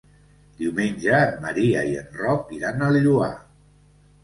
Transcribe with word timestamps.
Diumenge 0.61 1.11
en 1.25 1.37
Maria 1.43 1.85
i 1.91 1.95
en 2.01 2.19
Roc 2.23 2.51
iran 2.61 2.89
al 2.89 3.01
Lloar. 3.07 3.31